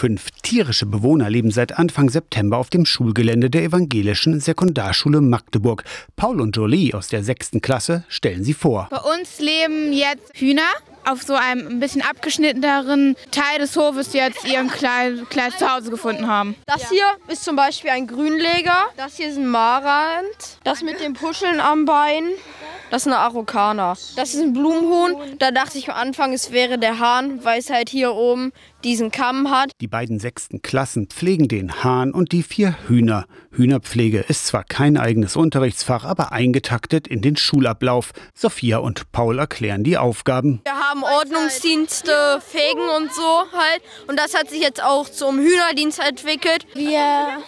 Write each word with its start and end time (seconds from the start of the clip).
Fünf 0.00 0.30
tierische 0.42 0.86
Bewohner 0.86 1.28
leben 1.28 1.50
seit 1.50 1.78
Anfang 1.78 2.08
September 2.08 2.56
auf 2.56 2.70
dem 2.70 2.86
Schulgelände 2.86 3.50
der 3.50 3.64
evangelischen 3.64 4.40
Sekundarschule 4.40 5.20
Magdeburg. 5.20 5.84
Paul 6.16 6.40
und 6.40 6.56
Jolie 6.56 6.94
aus 6.94 7.08
der 7.08 7.22
sechsten 7.22 7.60
Klasse 7.60 8.04
stellen 8.08 8.42
sie 8.42 8.54
vor. 8.54 8.88
Bei 8.90 8.96
uns 8.96 9.40
leben 9.40 9.92
jetzt 9.92 10.32
Hühner 10.36 10.62
auf 11.04 11.20
so 11.20 11.34
einem 11.34 11.66
ein 11.68 11.80
bisschen 11.80 12.00
abgeschnitteneren 12.00 13.14
Teil 13.30 13.58
des 13.58 13.76
Hofes, 13.76 14.08
die 14.08 14.16
jetzt 14.16 14.48
ihren 14.48 14.70
kleinen, 14.70 15.28
kleines 15.28 15.58
Zuhause 15.58 15.90
gefunden 15.90 16.26
haben. 16.26 16.54
Das 16.64 16.88
hier 16.88 17.04
ist 17.28 17.44
zum 17.44 17.56
Beispiel 17.56 17.90
ein 17.90 18.06
Grünleger. 18.06 18.86
Das 18.96 19.18
hier 19.18 19.28
ist 19.28 19.36
ein 19.36 19.48
Marant. 19.48 20.24
Das 20.64 20.80
mit 20.80 20.98
den 21.00 21.12
Puscheln 21.12 21.60
am 21.60 21.84
Bein. 21.84 22.24
Das 22.90 23.02
ist 23.02 23.06
eine 23.06 23.18
Araukaner. 23.18 23.96
Das 24.16 24.34
ist 24.34 24.42
ein 24.42 24.52
Blumenhuhn. 24.52 25.38
Da 25.38 25.52
dachte 25.52 25.78
ich 25.78 25.88
am 25.88 25.96
Anfang, 25.96 26.32
es 26.32 26.50
wäre 26.50 26.78
der 26.78 26.98
Hahn, 26.98 27.44
weil 27.44 27.60
es 27.60 27.70
halt 27.70 27.88
hier 27.88 28.12
oben 28.14 28.52
diesen 28.82 29.10
Kamm 29.10 29.50
hat. 29.50 29.72
Die 29.80 29.86
beiden 29.86 30.18
sechsten 30.18 30.62
Klassen 30.62 31.06
pflegen 31.06 31.48
den 31.48 31.84
Hahn 31.84 32.12
und 32.12 32.32
die 32.32 32.42
vier 32.42 32.76
Hühner. 32.88 33.26
Hühnerpflege 33.52 34.20
ist 34.28 34.46
zwar 34.46 34.64
kein 34.64 34.96
eigenes 34.96 35.36
Unterrichtsfach, 35.36 36.04
aber 36.04 36.32
eingetaktet 36.32 37.08
in 37.08 37.20
den 37.20 37.36
Schulablauf. 37.36 38.12
Sophia 38.32 38.78
und 38.78 39.10
Paul 39.12 39.38
erklären 39.38 39.82
die 39.84 39.98
Aufgaben. 39.98 40.60
Wir 40.64 40.74
haben 40.74 41.02
Ordnungsdienste, 41.02 42.40
Fegen 42.46 42.88
und 42.96 43.12
so 43.12 43.22
halt. 43.52 43.82
Und 44.06 44.18
das 44.18 44.34
hat 44.34 44.50
sich 44.50 44.62
jetzt 44.62 44.82
auch 44.82 45.08
zum 45.08 45.38
Hühnerdienst 45.38 45.98
entwickelt. 45.98 46.66
Wir 46.74 47.00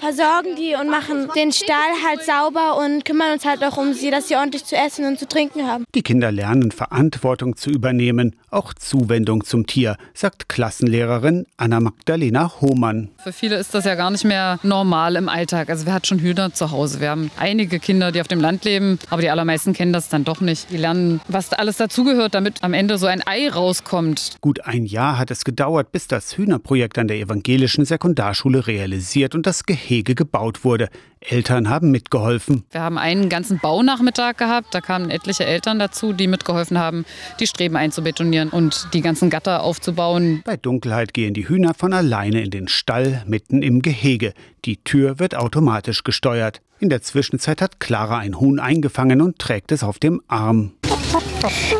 versorgen 0.00 0.56
die 0.56 0.74
und 0.74 0.88
machen 0.88 1.28
den 1.36 1.52
Stall 1.52 1.92
halt 2.04 2.24
sauber 2.24 2.78
und 2.78 3.04
kümmern 3.04 3.34
uns 3.34 3.44
halt 3.44 3.62
auch 3.62 3.76
um 3.76 3.92
sie, 3.92 4.10
dass 4.10 4.28
sie 4.28 4.36
ordentlich 4.36 4.64
zu 4.64 4.76
essen 4.76 5.04
und 5.04 5.18
zu 5.18 5.28
trinken 5.30 5.66
haben. 5.66 5.84
Die 5.94 6.02
Kinder 6.02 6.30
lernen 6.30 6.70
Verantwortung 6.70 7.56
zu 7.56 7.70
übernehmen, 7.70 8.36
auch 8.50 8.74
Zuwendung 8.74 9.44
zum 9.44 9.66
Tier, 9.66 9.96
sagt 10.12 10.48
Klassenlehrerin 10.48 11.46
Anna 11.56 11.80
Magdalena 11.80 12.60
Hohmann. 12.60 13.08
Für 13.22 13.32
viele 13.32 13.56
ist 13.56 13.74
das 13.74 13.84
ja 13.84 13.94
gar 13.94 14.10
nicht 14.10 14.24
mehr 14.24 14.58
normal 14.62 15.16
im 15.16 15.28
Alltag. 15.28 15.70
Also 15.70 15.86
wer 15.86 15.94
hat 15.94 16.06
schon 16.06 16.18
Hühner 16.18 16.52
zu 16.52 16.70
Hause? 16.70 17.00
Wir 17.00 17.10
haben 17.10 17.30
einige 17.38 17.78
Kinder, 17.78 18.12
die 18.12 18.20
auf 18.20 18.28
dem 18.28 18.40
Land 18.40 18.64
leben, 18.64 18.98
aber 19.08 19.22
die 19.22 19.30
allermeisten 19.30 19.72
kennen 19.72 19.92
das 19.92 20.08
dann 20.08 20.24
doch 20.24 20.40
nicht. 20.40 20.70
Die 20.70 20.76
lernen, 20.76 21.20
was 21.28 21.52
alles 21.52 21.76
dazugehört, 21.78 22.34
damit 22.34 22.62
am 22.62 22.74
Ende 22.74 22.98
so 22.98 23.06
ein 23.06 23.22
Ei 23.26 23.48
rauskommt. 23.48 24.36
Gut 24.40 24.64
ein 24.66 24.84
Jahr 24.84 25.18
hat 25.18 25.30
es 25.30 25.44
gedauert, 25.44 25.92
bis 25.92 26.08
das 26.08 26.36
Hühnerprojekt 26.36 26.98
an 26.98 27.08
der 27.08 27.18
evangelischen 27.18 27.84
Sekundarschule 27.84 28.66
realisiert 28.66 29.34
und 29.34 29.46
das 29.46 29.64
Gehege 29.64 30.14
gebaut 30.14 30.64
wurde. 30.64 30.88
Eltern 31.20 31.68
haben 31.68 31.90
mitgeholfen. 31.90 32.64
Wir 32.70 32.80
haben 32.80 32.98
einen 32.98 33.28
ganzen 33.28 33.58
Baunachmittag 33.58 34.36
gehabt. 34.36 34.74
Da 34.74 34.80
kamen 34.80 35.10
etliche 35.10 35.44
Eltern 35.44 35.78
dazu, 35.78 36.12
die 36.12 36.26
mitgeholfen 36.26 36.78
haben, 36.78 37.04
die 37.38 37.46
Streben 37.46 37.76
einzubetonieren 37.76 38.48
und 38.48 38.88
die 38.94 39.02
ganzen 39.02 39.28
Gatter 39.28 39.62
aufzubauen. 39.62 40.42
Bei 40.44 40.56
Dunkelheit 40.56 41.12
gehen 41.12 41.34
die 41.34 41.48
Hühner 41.48 41.74
von 41.74 41.92
alleine 41.92 42.42
in 42.42 42.50
den 42.50 42.68
Stall 42.68 43.22
mitten 43.26 43.62
im 43.62 43.82
Gehege. 43.82 44.32
Die 44.64 44.78
Tür 44.78 45.18
wird 45.18 45.34
automatisch 45.34 46.04
gesteuert. 46.04 46.62
In 46.78 46.88
der 46.88 47.02
Zwischenzeit 47.02 47.60
hat 47.60 47.78
Clara 47.78 48.18
ein 48.18 48.40
Huhn 48.40 48.58
eingefangen 48.58 49.20
und 49.20 49.38
trägt 49.38 49.72
es 49.72 49.82
auf 49.82 49.98
dem 49.98 50.22
Arm. 50.28 50.72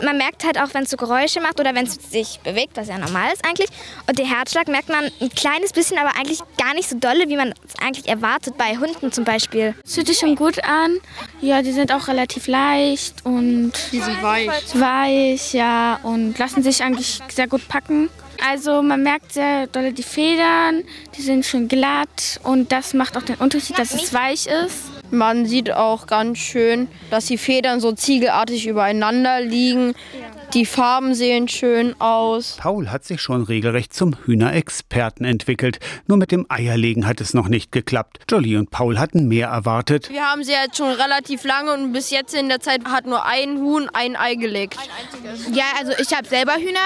Man 0.03 0.19
merkt 0.19 0.45
halt 0.45 0.59
auch, 0.59 0.73
wenn 0.73 0.85
es 0.85 0.91
so 0.91 0.97
Geräusche 0.97 1.41
macht 1.41 1.61
oder 1.61 1.75
wenn 1.75 1.87
es 1.87 1.95
sich 1.95 2.41
bewegt, 2.43 2.77
was 2.77 2.89
ja 2.89 2.99
normal 2.99 3.33
ist 3.33 3.45
eigentlich. 3.45 3.69
Und 4.07 4.19
den 4.19 4.27
Herzschlag 4.27 4.69
merkt 4.69 4.89
man 4.89 5.11
ein 5.21 5.31
kleines 5.31 5.73
bisschen, 5.73 5.99
aber 5.99 6.17
eigentlich 6.17 6.41
gar 6.57 6.75
nicht 6.75 6.89
so 6.89 6.97
dolle, 6.99 7.29
wie 7.29 7.37
man 7.37 7.55
es 7.67 7.75
eigentlich 7.81 8.09
erwartet 8.09 8.57
bei 8.57 8.77
Hunden 8.77 9.13
zum 9.13 9.25
Beispiel. 9.25 9.75
Es 9.85 9.95
fühlt 9.95 10.07
sich 10.07 10.19
schon 10.19 10.37
gut 10.37 10.63
an. 10.65 10.99
Ja, 11.41 11.63
die 11.63 11.73
sind 11.73 11.93
auch 11.93 12.09
relativ 12.09 12.47
leicht 12.47 13.25
und 13.25 13.73
die 13.93 14.01
sind 14.01 14.23
weich. 14.23 14.49
Weich, 14.75 15.53
ja, 15.53 16.01
und 16.03 16.39
lassen 16.39 16.63
sich 16.63 16.83
eigentlich 16.83 17.21
sehr 17.29 17.47
gut 17.47 17.67
packen. 17.69 18.09
Also 18.49 18.83
man 18.83 19.03
merkt 19.03 19.35
sehr 19.35 19.67
doll 19.67 19.93
die 19.93 20.03
Federn, 20.03 20.85
die 21.17 21.23
sind 21.23 21.45
schon 21.45 21.69
glatt 21.69 22.41
und 22.43 22.73
das 22.73 22.95
macht 22.95 23.17
auch 23.17 23.23
den 23.23 23.37
Unterschied, 23.37 23.79
dass 23.79 23.93
es 23.93 24.15
weich 24.15 24.47
ist. 24.47 25.00
Man 25.11 25.47
sieht 25.47 25.73
auch 25.73 26.07
ganz 26.07 26.39
schön, 26.39 26.89
dass 27.11 27.27
die 27.27 27.39
Federn 27.39 27.81
so 27.81 27.93
ziegelartig 27.93 28.67
übereinander 28.67 29.41
liegen. 29.41 29.95
Die 30.55 30.67
Farben 30.67 31.15
sehen 31.15 31.47
schön 31.49 31.95
aus. 32.01 32.57
Paul 32.59 32.91
hat 32.91 33.05
sich 33.05 33.21
schon 33.21 33.43
regelrecht 33.43 33.95
zum 33.95 34.17
Hühnerexperten 34.25 35.25
entwickelt. 35.25 35.79
Nur 36.07 36.19
mit 36.19 36.33
dem 36.33 36.47
Eierlegen 36.49 37.07
hat 37.07 37.21
es 37.21 37.35
noch 37.35 37.49
nicht 37.49 37.71
geklappt. 37.71 38.21
Jolie 38.29 38.57
und 38.57 38.71
Paul 38.71 38.99
hatten 38.99 39.29
mehr 39.29 39.49
erwartet. 39.49 40.11
Wir 40.11 40.25
haben 40.25 40.43
sie 40.43 40.53
jetzt 40.53 40.77
schon 40.77 40.93
relativ 40.93 41.45
lange 41.45 41.73
und 41.73 41.93
bis 41.93 42.11
jetzt 42.11 42.35
in 42.35 42.49
der 42.49 42.61
Zeit 42.61 42.85
hat 42.85 43.07
nur 43.07 43.25
ein 43.25 43.59
Huhn 43.59 43.89
ein 43.93 44.17
Ei 44.17 44.35
gelegt. 44.35 44.77
Ja, 45.53 45.65
also 45.79 45.93
ich 46.01 46.17
habe 46.17 46.27
selber 46.27 46.55
Hühner 46.55 46.81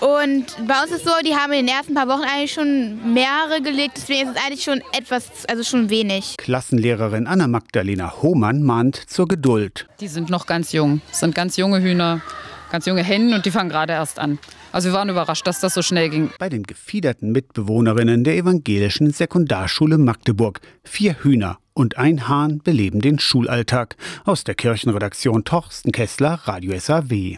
und 0.00 0.46
bei 0.66 0.82
uns 0.82 0.92
ist 0.92 1.04
so, 1.04 1.12
die 1.24 1.34
haben 1.34 1.52
in 1.52 1.66
den 1.66 1.74
ersten 1.74 1.94
paar 1.94 2.08
Wochen 2.08 2.22
eigentlich 2.22 2.52
schon 2.52 3.14
mehrere 3.14 3.62
gelegt, 3.62 3.92
deswegen 3.96 4.28
ist 4.28 4.36
es 4.36 4.44
eigentlich 4.44 4.62
schon 4.62 4.82
etwas, 4.96 5.46
also 5.48 5.62
schon 5.62 5.90
wenig. 5.90 6.36
Klassenlehrerin 6.36 7.26
Anna 7.26 7.46
Magdalena 7.46 8.22
Hohmann 8.22 8.62
mahnt 8.62 8.96
zur 9.08 9.28
Geduld. 9.28 9.86
Die 10.00 10.08
sind 10.08 10.30
noch 10.30 10.46
ganz 10.46 10.72
jung. 10.72 11.00
Es 11.10 11.20
sind 11.20 11.34
ganz 11.34 11.56
junge 11.56 11.80
Hühner, 11.80 12.20
ganz 12.70 12.86
junge 12.86 13.02
Hennen 13.02 13.32
und 13.34 13.46
die 13.46 13.50
fangen 13.50 13.70
gerade 13.70 13.92
erst 13.94 14.18
an. 14.18 14.38
Also 14.72 14.90
wir 14.90 14.94
waren 14.94 15.08
überrascht, 15.08 15.46
dass 15.46 15.60
das 15.60 15.72
so 15.72 15.80
schnell 15.80 16.10
ging. 16.10 16.30
Bei 16.38 16.50
den 16.50 16.64
gefiederten 16.64 17.32
Mitbewohnerinnen 17.32 18.24
der 18.24 18.36
evangelischen 18.36 19.10
Sekundarschule 19.10 19.96
Magdeburg 19.96 20.60
vier 20.84 21.16
Hühner 21.22 21.58
und 21.72 21.98
ein 21.98 22.28
Hahn 22.28 22.60
beleben 22.62 23.00
den 23.00 23.18
Schulalltag. 23.18 23.96
Aus 24.24 24.44
der 24.44 24.54
Kirchenredaktion 24.54 25.44
Torsten 25.44 25.92
Kessler, 25.92 26.40
Radio 26.44 26.78
SAW. 26.78 27.34